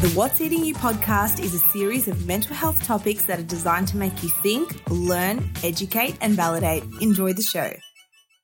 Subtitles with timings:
[0.00, 3.88] The What's Eating You podcast is a series of mental health topics that are designed
[3.88, 6.84] to make you think, learn, educate, and validate.
[7.00, 7.72] Enjoy the show.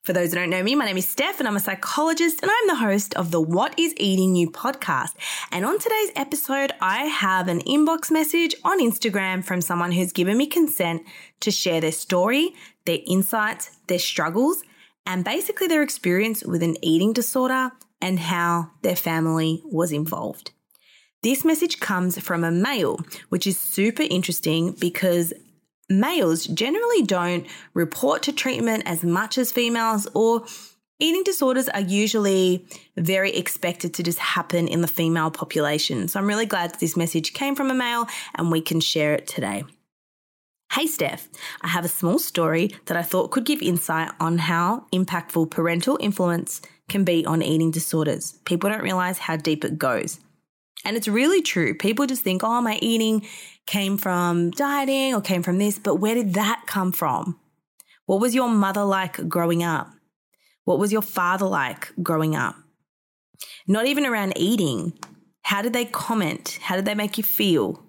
[0.03, 2.51] For those who don't know me, my name is Steph and I'm a psychologist and
[2.51, 5.13] I'm the host of the What is Eating You podcast.
[5.49, 10.37] And on today's episode, I have an inbox message on Instagram from someone who's given
[10.37, 11.03] me consent
[11.39, 12.53] to share their story,
[12.85, 14.61] their insights, their struggles,
[15.05, 17.71] and basically their experience with an eating disorder
[18.01, 20.51] and how their family was involved.
[21.25, 22.99] This message comes from a male,
[23.29, 25.33] which is super interesting because
[25.89, 30.45] males generally don't report to treatment as much as females, or
[30.99, 36.07] eating disorders are usually very expected to just happen in the female population.
[36.07, 39.15] So I'm really glad that this message came from a male and we can share
[39.15, 39.63] it today.
[40.73, 41.27] Hey Steph,
[41.63, 45.97] I have a small story that I thought could give insight on how impactful parental
[45.99, 48.33] influence can be on eating disorders.
[48.45, 50.19] People don't realize how deep it goes.
[50.85, 51.73] And it's really true.
[51.73, 53.25] People just think, oh, my eating
[53.65, 57.39] came from dieting or came from this, but where did that come from?
[58.05, 59.89] What was your mother like growing up?
[60.63, 62.55] What was your father like growing up?
[63.67, 64.93] Not even around eating.
[65.41, 66.59] How did they comment?
[66.61, 67.83] How did they make you feel?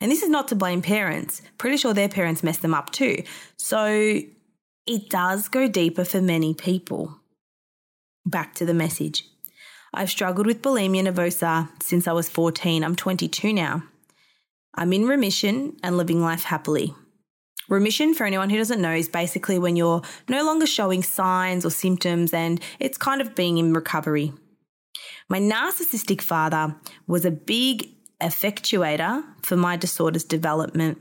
[0.00, 1.42] And this is not to blame parents.
[1.56, 3.22] Pretty sure their parents messed them up too.
[3.56, 4.20] So
[4.86, 7.20] it does go deeper for many people.
[8.24, 9.24] Back to the message.
[9.94, 12.84] I've struggled with bulimia nervosa since I was 14.
[12.84, 13.82] I'm 22 now.
[14.74, 16.94] I'm in remission and living life happily.
[17.68, 21.70] Remission, for anyone who doesn't know, is basically when you're no longer showing signs or
[21.70, 24.32] symptoms and it's kind of being in recovery.
[25.28, 26.74] My narcissistic father
[27.06, 27.88] was a big
[28.22, 30.98] effectuator for my disorder's development.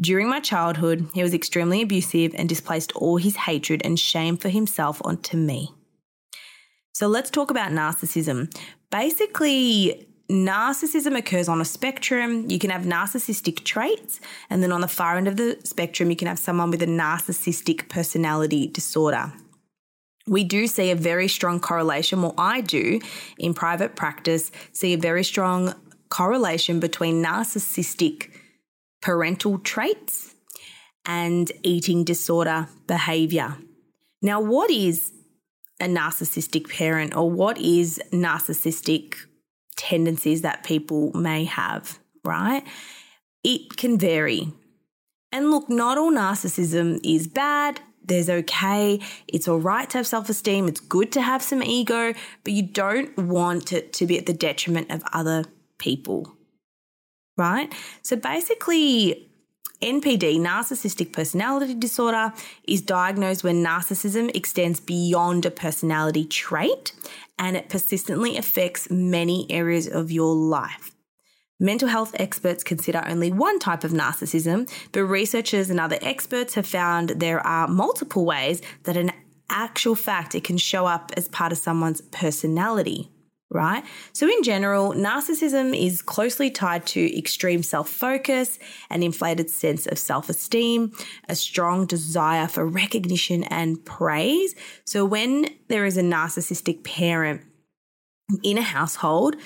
[0.00, 4.48] During my childhood, he was extremely abusive and displaced all his hatred and shame for
[4.48, 5.72] himself onto me.
[6.94, 8.52] So let's talk about narcissism.
[8.90, 12.50] Basically, narcissism occurs on a spectrum.
[12.50, 16.16] You can have narcissistic traits, and then on the far end of the spectrum, you
[16.16, 19.32] can have someone with a narcissistic personality disorder.
[20.26, 23.00] We do see a very strong correlation, well, I do
[23.38, 25.74] in private practice, see a very strong
[26.10, 28.30] correlation between narcissistic
[29.00, 30.34] parental traits
[31.06, 33.56] and eating disorder behavior.
[34.20, 35.12] Now, what is
[35.80, 39.14] a narcissistic parent or what is narcissistic
[39.76, 42.64] tendencies that people may have, right?
[43.44, 44.52] It can vary.
[45.30, 47.80] And look, not all narcissism is bad.
[48.04, 49.00] There's okay.
[49.28, 50.66] It's all right to have self esteem.
[50.66, 54.32] It's good to have some ego, but you don't want it to be at the
[54.32, 55.44] detriment of other
[55.78, 56.34] people,
[57.36, 57.72] right?
[58.02, 59.27] So basically,
[59.80, 62.32] NPD, narcissistic personality disorder,
[62.66, 66.92] is diagnosed when narcissism extends beyond a personality trait
[67.38, 70.90] and it persistently affects many areas of your life.
[71.60, 76.66] Mental health experts consider only one type of narcissism, but researchers and other experts have
[76.66, 79.12] found there are multiple ways that an
[79.50, 83.10] actual fact it can show up as part of someone's personality.
[83.50, 83.84] Right?
[84.12, 88.58] So, in general, narcissism is closely tied to extreme self focus,
[88.90, 90.92] an inflated sense of self esteem,
[91.28, 94.54] a strong desire for recognition and praise.
[94.84, 97.42] So, when there is a narcissistic parent
[98.42, 99.36] in a household,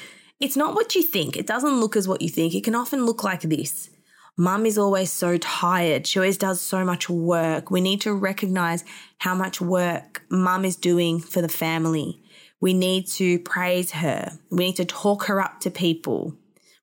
[0.40, 1.37] it's not what you think.
[1.37, 2.54] It doesn't look as what you think.
[2.54, 3.90] It can often look like this.
[4.37, 6.06] Mum is always so tired.
[6.06, 7.70] She always does so much work.
[7.70, 8.82] We need to recognize
[9.19, 12.22] how much work mum is doing for the family.
[12.62, 14.38] We need to praise her.
[14.49, 16.35] We need to talk her up to people.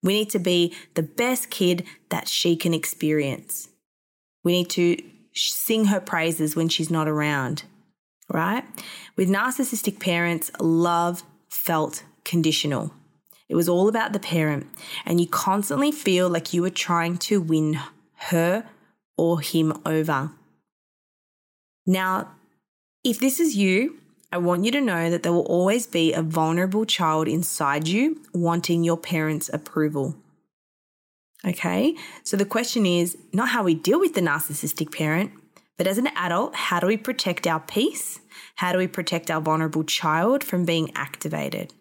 [0.03, 3.69] We need to be the best kid that she can experience.
[4.43, 5.01] We need to
[5.33, 7.63] sing her praises when she's not around,
[8.31, 8.65] right?
[9.15, 12.93] With narcissistic parents, love felt conditional.
[13.47, 14.67] It was all about the parent,
[15.05, 17.79] and you constantly feel like you were trying to win
[18.15, 18.65] her
[19.17, 20.31] or him over.
[21.85, 22.31] Now,
[23.03, 23.99] if this is you,
[24.31, 28.21] I want you to know that there will always be a vulnerable child inside you
[28.33, 30.15] wanting your parents' approval.
[31.45, 35.31] Okay, so the question is not how we deal with the narcissistic parent,
[35.77, 38.19] but as an adult, how do we protect our peace?
[38.55, 41.73] How do we protect our vulnerable child from being activated?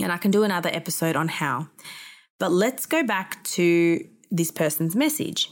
[0.00, 1.68] And I can do another episode on how.
[2.38, 5.50] But let's go back to this person's message.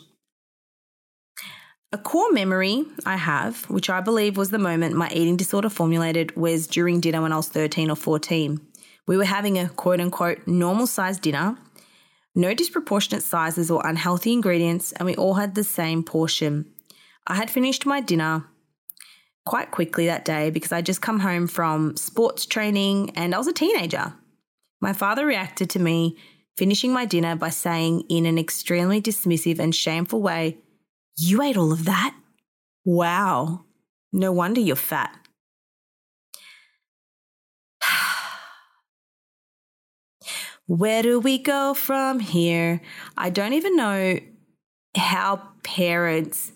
[1.96, 6.36] A core memory I have, which I believe was the moment my eating disorder formulated,
[6.36, 8.60] was during dinner when I was 13 or 14.
[9.06, 11.56] We were having a quote unquote normal sized dinner,
[12.34, 16.66] no disproportionate sizes or unhealthy ingredients, and we all had the same portion.
[17.26, 18.44] I had finished my dinner
[19.46, 23.46] quite quickly that day because I'd just come home from sports training and I was
[23.46, 24.12] a teenager.
[24.82, 26.18] My father reacted to me
[26.58, 30.58] finishing my dinner by saying in an extremely dismissive and shameful way,
[31.16, 32.14] you ate all of that?
[32.84, 33.64] Wow.
[34.12, 35.18] No wonder you're fat.
[40.66, 42.80] Where do we go from here?
[43.16, 44.20] I don't even know
[44.96, 46.52] how parents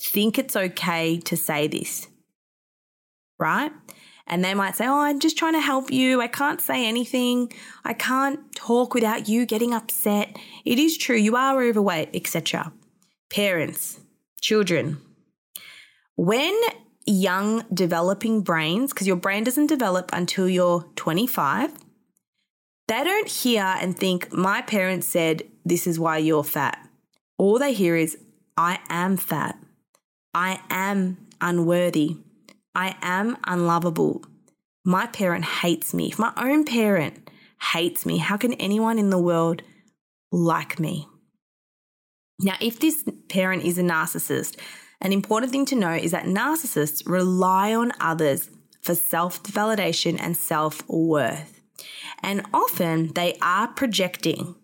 [0.00, 2.08] think it's okay to say this,
[3.38, 3.72] right?
[4.26, 6.20] And they might say, Oh, I'm just trying to help you.
[6.20, 7.50] I can't say anything.
[7.84, 10.36] I can't talk without you getting upset.
[10.64, 12.72] It is true, you are overweight, etc
[13.30, 14.00] parents,
[14.40, 15.00] children,
[16.16, 16.58] when
[17.06, 21.72] young developing brains, because your brain doesn't develop until you're 25,
[22.88, 26.78] they don't hear and think, my parents said, this is why you're fat.
[27.36, 28.18] All they hear is,
[28.56, 29.58] I am fat.
[30.34, 32.16] I am unworthy.
[32.74, 34.24] I am unlovable.
[34.84, 36.08] My parent hates me.
[36.08, 37.30] If my own parent
[37.72, 39.62] hates me, how can anyone in the world
[40.32, 41.06] like me?
[42.40, 44.56] Now, if this parent is a narcissist,
[45.00, 48.50] an important thing to know is that narcissists rely on others
[48.80, 51.60] for self validation and self worth.
[52.22, 54.54] And often they are projecting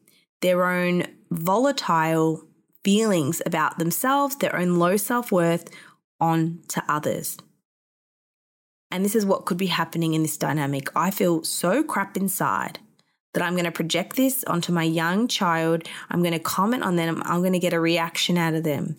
[0.41, 2.47] their own volatile
[2.85, 5.69] feelings about themselves, their own low self worth
[6.21, 7.38] onto others.
[8.91, 10.88] And this is what could be happening in this dynamic.
[10.94, 12.79] I feel so crap inside
[13.34, 15.86] that I'm going to project this onto my young child.
[16.10, 17.22] I'm going to comment on them.
[17.26, 18.96] I'm going to get a reaction out of them.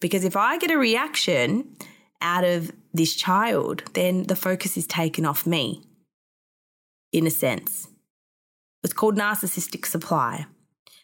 [0.00, 1.76] Because if I get a reaction
[2.20, 5.82] out of this child, then the focus is taken off me,
[7.12, 7.88] in a sense.
[8.82, 10.46] It's called narcissistic supply.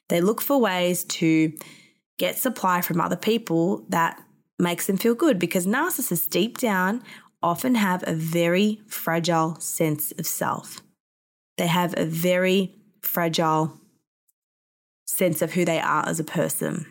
[0.09, 1.53] They look for ways to
[2.19, 4.21] get supply from other people that
[4.59, 7.03] makes them feel good because narcissists deep down
[7.43, 10.83] often have a very fragile sense of self.
[11.59, 13.79] They have a very fragile
[15.07, 16.87] sense of who they are as a person.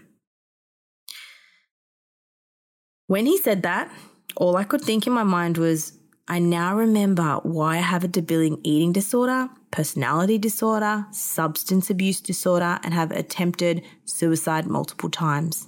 [3.08, 3.90] When he said that,
[4.36, 5.98] all I could think in my mind was,
[6.28, 12.80] I now remember why I have a debilitating eating disorder, personality disorder, substance abuse disorder,
[12.84, 15.68] and have attempted suicide multiple times.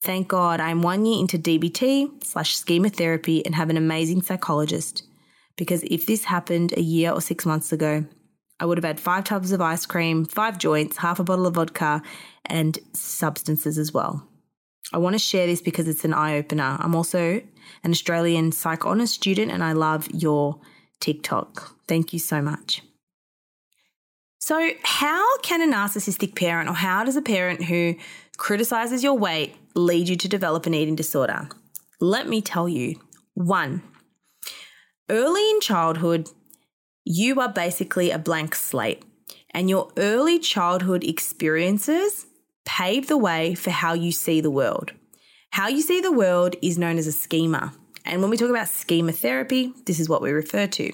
[0.00, 5.02] Thank God I'm one year into DBT slash schema therapy and have an amazing psychologist
[5.56, 8.04] because if this happened a year or six months ago,
[8.60, 11.54] I would have had five tubs of ice cream, five joints, half a bottle of
[11.54, 12.02] vodka,
[12.44, 14.28] and substances as well.
[14.92, 16.76] I want to share this because it's an eye opener.
[16.78, 17.40] I'm also
[17.82, 20.60] an Australian Psych Honours student and I love your
[21.00, 21.76] TikTok.
[21.88, 22.82] Thank you so much.
[24.38, 27.94] So, how can a narcissistic parent, or how does a parent who
[28.36, 31.48] criticizes your weight lead you to develop an eating disorder?
[31.98, 33.00] Let me tell you.
[33.32, 33.82] One,
[35.10, 36.30] Early in childhood,
[37.04, 39.04] you are basically a blank slate,
[39.50, 42.26] and your early childhood experiences
[42.64, 44.92] pave the way for how you see the world.
[45.50, 47.74] How you see the world is known as a schema.
[48.06, 50.92] And when we talk about schema therapy, this is what we refer to.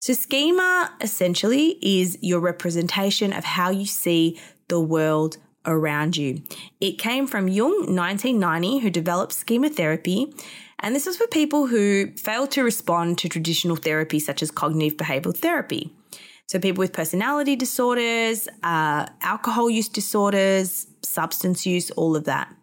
[0.00, 6.42] So, schema essentially is your representation of how you see the world around you.
[6.80, 10.32] It came from Young, 1990, who developed schema therapy.
[10.80, 14.98] And this was for people who failed to respond to traditional therapy, such as cognitive
[14.98, 15.92] behavioral therapy.
[16.48, 22.54] So, people with personality disorders, uh, alcohol use disorders, substance use, all of that.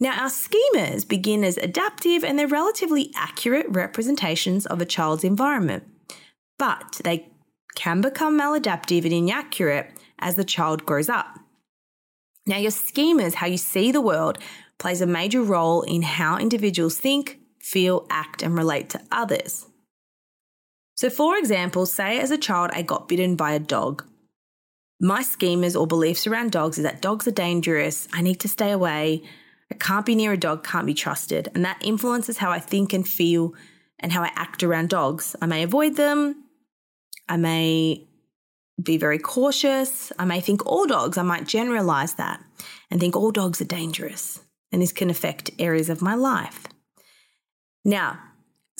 [0.00, 5.84] Now, our schemas begin as adaptive and they're relatively accurate representations of a child's environment,
[6.58, 7.28] but they
[7.74, 11.38] can become maladaptive and inaccurate as the child grows up.
[12.46, 14.38] Now, your schemas, how you see the world,
[14.82, 19.64] plays a major role in how individuals think, feel, act, and relate to others.
[20.96, 24.04] So, for example, say as a child I got bitten by a dog.
[25.00, 28.72] My schemas or beliefs around dogs is that dogs are dangerous, I need to stay
[28.72, 29.22] away,
[29.70, 31.48] I can't be near a dog, can't be trusted.
[31.54, 33.54] And that influences how I think and feel
[34.00, 35.36] and how I act around dogs.
[35.40, 36.42] I may avoid them.
[37.28, 38.08] I may
[38.82, 40.12] be very cautious.
[40.18, 42.42] I may think all dogs, I might generalize that
[42.90, 44.41] and think all dogs are dangerous.
[44.72, 46.66] And this can affect areas of my life.
[47.84, 48.18] Now,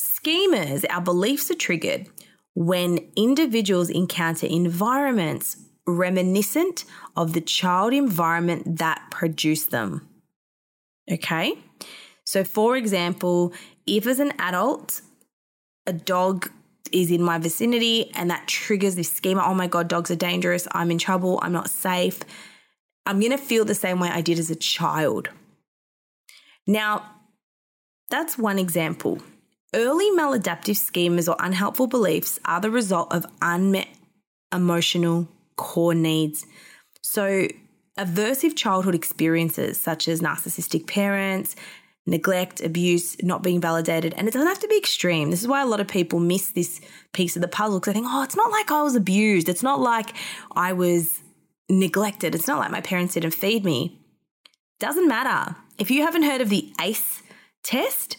[0.01, 2.09] schemas, our beliefs are triggered
[2.55, 5.57] when individuals encounter environments
[5.87, 6.85] reminiscent
[7.17, 10.09] of the child environment that produced them.
[11.11, 11.59] Okay.
[12.25, 13.53] So, for example,
[13.87, 15.03] if as an adult,
[15.87, 16.51] a dog
[16.93, 20.69] is in my vicinity and that triggers this schema oh my God, dogs are dangerous.
[20.73, 21.41] I'm in trouble.
[21.43, 22.21] I'm not safe.
[23.07, 25.31] I'm going to feel the same way I did as a child.
[26.67, 27.05] Now,
[28.11, 29.21] that's one example.
[29.75, 33.89] Early maladaptive schemas or unhelpful beliefs are the result of unmet
[34.53, 36.45] emotional core needs.
[37.01, 37.49] So,
[37.99, 41.57] aversive childhood experiences such as narcissistic parents,
[42.07, 44.15] neglect, abuse, not being validated.
[44.15, 45.31] And it doesn't have to be extreme.
[45.31, 46.81] This is why a lot of people miss this
[47.13, 49.49] piece of the puzzle because they think, oh, it's not like I was abused.
[49.49, 50.15] It's not like
[50.55, 51.23] I was
[51.69, 52.35] neglected.
[52.35, 54.01] It's not like my parents didn't feed me.
[54.79, 55.57] Doesn't matter.
[55.79, 57.23] If you haven't heard of the ACE
[57.63, 58.17] test,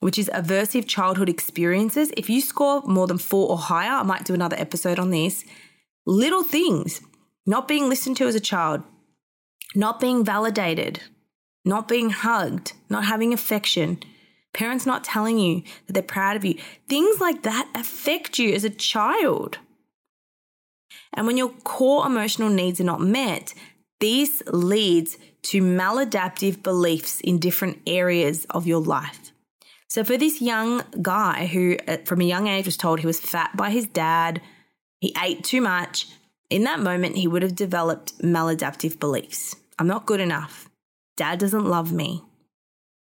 [0.00, 4.24] which is aversive childhood experiences, if you score more than four or higher, I might
[4.24, 5.44] do another episode on this.
[6.06, 7.00] Little things,
[7.46, 8.82] not being listened to as a child,
[9.74, 11.00] not being validated,
[11.64, 13.98] not being hugged, not having affection,
[14.52, 16.58] parents not telling you that they're proud of you.
[16.88, 19.58] Things like that affect you as a child.
[21.12, 23.54] And when your core emotional needs are not met,
[24.04, 29.32] this leads to maladaptive beliefs in different areas of your life.
[29.88, 33.18] So, for this young guy who, uh, from a young age, was told he was
[33.18, 34.42] fat by his dad,
[35.00, 36.06] he ate too much,
[36.50, 39.56] in that moment, he would have developed maladaptive beliefs.
[39.78, 40.68] I'm not good enough.
[41.16, 42.22] Dad doesn't love me.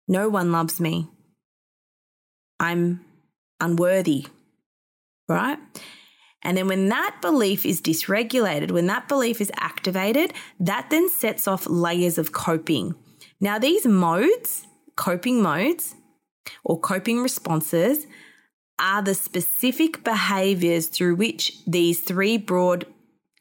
[0.07, 1.07] No one loves me.
[2.59, 3.03] I'm
[3.59, 4.27] unworthy,
[5.27, 5.57] right?
[6.45, 11.47] And then when that belief is dysregulated, when that belief is activated, that then sets
[11.47, 12.93] off layers of coping.
[13.41, 15.95] Now, these modes, coping modes
[16.63, 18.05] or coping responses,
[18.77, 22.85] are the specific behaviors through which these three broad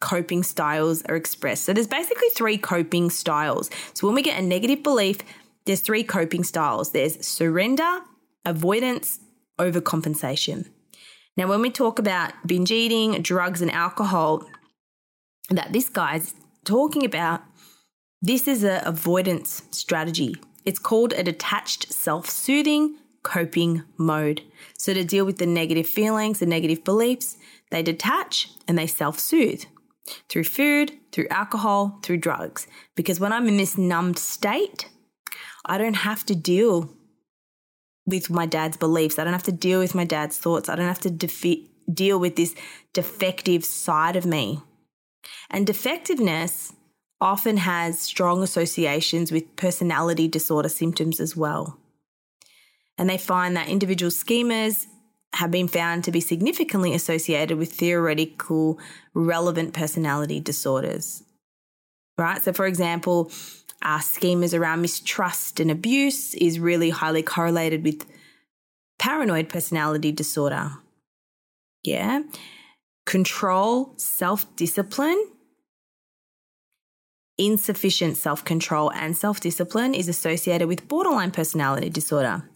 [0.00, 1.64] coping styles are expressed.
[1.64, 3.70] So there's basically three coping styles.
[3.92, 5.18] So when we get a negative belief,
[5.66, 6.92] there's three coping styles.
[6.92, 8.00] There's surrender,
[8.46, 9.18] avoidance,
[9.58, 10.70] overcompensation.
[11.36, 14.44] Now, when we talk about binge eating, drugs, and alcohol,
[15.50, 17.42] that this guy's talking about,
[18.22, 20.36] this is an avoidance strategy.
[20.64, 24.42] It's called a detached self soothing coping mode.
[24.78, 27.36] So, to deal with the negative feelings, the negative beliefs,
[27.70, 29.64] they detach and they self soothe
[30.28, 32.66] through food, through alcohol, through drugs.
[32.94, 34.88] Because when I'm in this numbed state,
[35.64, 36.94] I don't have to deal
[38.06, 39.18] with my dad's beliefs.
[39.18, 40.68] I don't have to deal with my dad's thoughts.
[40.68, 42.54] I don't have to defe- deal with this
[42.92, 44.60] defective side of me.
[45.50, 46.72] And defectiveness
[47.20, 51.78] often has strong associations with personality disorder symptoms as well.
[52.98, 54.86] And they find that individual schemas
[55.34, 58.78] have been found to be significantly associated with theoretical
[59.14, 61.22] relevant personality disorders.
[62.16, 62.40] Right?
[62.42, 63.32] So, for example,
[63.84, 68.04] Uh, our schemas around mistrust and abuse is really highly correlated with
[68.98, 70.72] paranoid personality disorder.
[71.82, 72.22] Yeah.
[73.06, 75.22] Control, self discipline,
[77.36, 82.48] insufficient self control, and self discipline is associated with borderline personality disorder,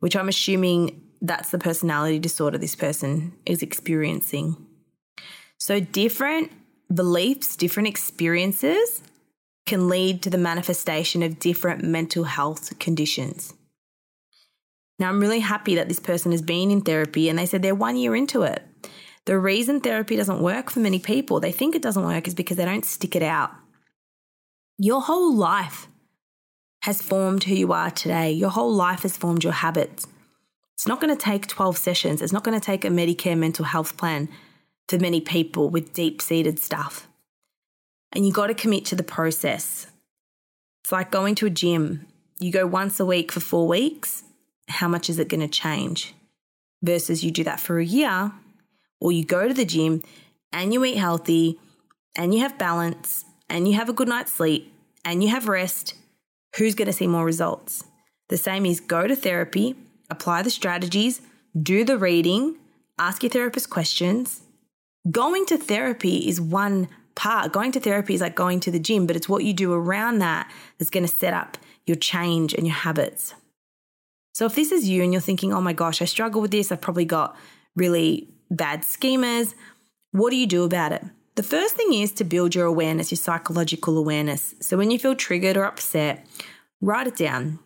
[0.00, 4.56] which I'm assuming that's the personality disorder this person is experiencing.
[5.58, 6.50] So, different
[6.92, 9.02] beliefs, different experiences
[9.68, 13.52] can lead to the manifestation of different mental health conditions.
[14.98, 17.74] Now, I'm really happy that this person has been in therapy and they said they're
[17.74, 18.62] one year into it.
[19.26, 22.56] The reason therapy doesn't work for many people, they think it doesn't work, is because
[22.56, 23.52] they don't stick it out.
[24.78, 25.86] Your whole life
[26.82, 28.32] has formed who you are today.
[28.32, 30.06] Your whole life has formed your habits.
[30.76, 32.22] It's not going to take 12 sessions.
[32.22, 34.28] It's not going to take a Medicare mental health plan
[34.88, 37.07] for many people with deep seated stuff.
[38.12, 39.86] And you got to commit to the process.
[40.82, 42.06] It's like going to a gym.
[42.40, 44.24] You go once a week for four weeks.
[44.68, 46.14] How much is it going to change?
[46.82, 48.32] Versus you do that for a year
[49.00, 50.02] or you go to the gym
[50.52, 51.58] and you eat healthy
[52.16, 54.72] and you have balance and you have a good night's sleep
[55.04, 55.94] and you have rest,
[56.56, 57.84] who's going to see more results?
[58.28, 59.74] The same is go to therapy,
[60.10, 61.20] apply the strategies,
[61.60, 62.56] do the reading,
[62.98, 64.42] ask your therapist questions.
[65.10, 66.88] Going to therapy is one
[67.18, 67.52] part.
[67.52, 70.20] Going to therapy is like going to the gym, but it's what you do around
[70.20, 73.34] that that's going to set up your change and your habits.
[74.32, 76.70] So if this is you and you're thinking, oh my gosh, I struggle with this,
[76.70, 77.36] I've probably got
[77.74, 79.54] really bad schemas.
[80.12, 81.04] What do you do about it?
[81.34, 84.54] The first thing is to build your awareness, your psychological awareness.
[84.60, 86.24] So when you feel triggered or upset,
[86.80, 87.58] write it down.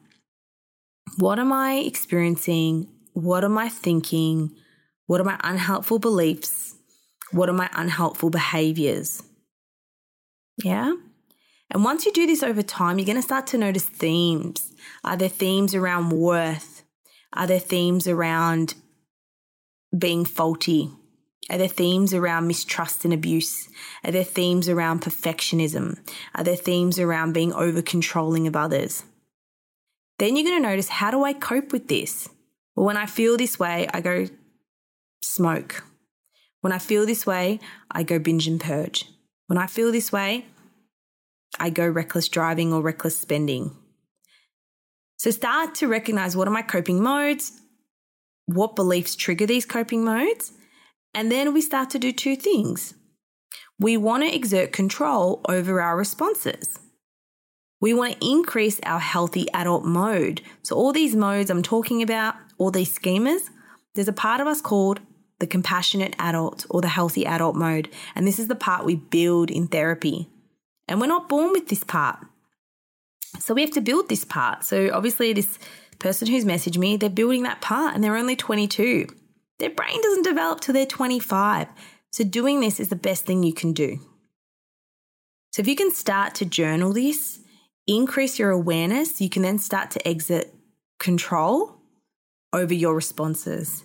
[1.18, 2.88] What am I experiencing?
[3.12, 4.56] What am I thinking?
[5.06, 6.74] What are my unhelpful beliefs?
[7.32, 9.22] What are my unhelpful behaviors?
[10.56, 10.94] Yeah.
[11.70, 14.72] And once you do this over time, you're going to start to notice themes.
[15.04, 16.82] Are there themes around worth?
[17.32, 18.74] Are there themes around
[19.96, 20.90] being faulty?
[21.50, 23.68] Are there themes around mistrust and abuse?
[24.04, 25.98] Are there themes around perfectionism?
[26.34, 29.04] Are there themes around being over controlling of others?
[30.18, 32.28] Then you're going to notice how do I cope with this?
[32.76, 34.28] Well, when I feel this way, I go
[35.22, 35.84] smoke.
[36.60, 37.58] When I feel this way,
[37.90, 39.11] I go binge and purge.
[39.52, 40.46] When I feel this way,
[41.60, 43.76] I go reckless driving or reckless spending.
[45.18, 47.52] So start to recognize what are my coping modes?
[48.46, 50.52] what beliefs trigger these coping modes.
[51.12, 52.94] And then we start to do two things.
[53.78, 56.78] We want to exert control over our responses.
[57.78, 60.40] We want to increase our healthy adult mode.
[60.62, 63.50] So, all these modes I'm talking about, all these schemas,
[63.94, 65.00] there's a part of us called
[65.42, 67.90] the compassionate adult or the healthy adult mode.
[68.14, 70.28] And this is the part we build in therapy.
[70.86, 72.20] And we're not born with this part.
[73.40, 74.62] So, we have to build this part.
[74.62, 75.58] So, obviously, this
[75.98, 79.08] person who's messaged me, they're building that part and they're only 22.
[79.58, 81.66] Their brain doesn't develop till they're 25.
[82.12, 83.98] So doing this is the best thing you can do.
[85.52, 87.40] So if you can start to journal this,
[87.86, 90.54] increase your awareness, you can then start to exit
[90.98, 91.76] control
[92.52, 93.84] over your responses.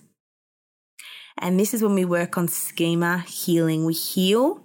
[1.38, 3.86] And this is when we work on schema healing.
[3.86, 4.64] We heal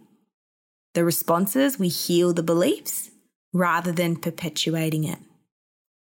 [0.95, 3.11] the responses, we heal the beliefs
[3.53, 5.19] rather than perpetuating it.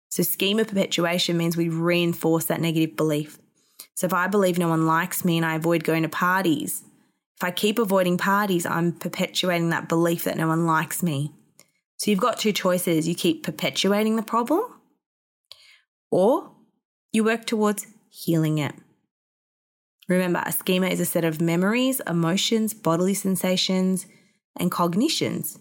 [0.10, 3.38] So, schema perpetuation means we reinforce that negative belief.
[3.96, 6.84] So, if I believe no one likes me and I avoid going to parties,
[7.36, 11.34] if I keep avoiding parties, I'm perpetuating that belief that no one likes me.
[11.98, 14.64] So, you've got two choices you keep perpetuating the problem,
[16.10, 16.52] or
[17.12, 18.74] you work towards healing it.
[20.08, 24.06] Remember, a schema is a set of memories, emotions, bodily sensations,
[24.58, 25.60] and cognitions.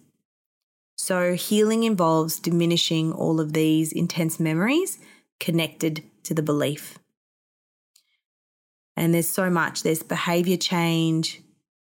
[0.96, 4.98] So, healing involves diminishing all of these intense memories
[5.40, 6.98] connected to the belief.
[8.96, 11.42] And there's so much there's behavior change,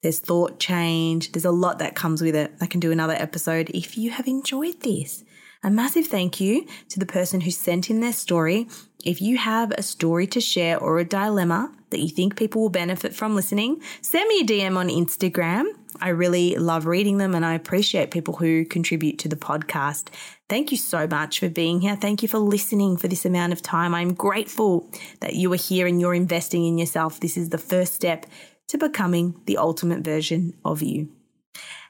[0.03, 2.53] there's thought change, there's a lot that comes with it.
[2.61, 5.25] I can do another episode if you have enjoyed this.
[5.65, 8.69] A massive thank you to the person who sent in their story.
[9.05, 12.69] If you have a story to share or a dilemma that you think people will
[12.69, 15.65] benefit from listening, send me a DM on Instagram
[16.01, 20.09] I really love reading them and I appreciate people who contribute to the podcast.
[20.49, 21.97] Thank you so much for being here.
[21.97, 23.95] Thank you for listening for this amount of time.
[23.95, 24.89] I'm grateful
[25.21, 27.21] that you are here and you're investing in yourself.
[27.21, 28.27] This is the first step
[28.69, 31.11] to becoming the ultimate version of you.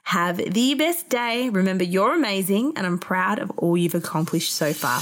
[0.05, 1.49] Have the best day.
[1.49, 5.01] Remember, you're amazing and I'm proud of all you've accomplished so far.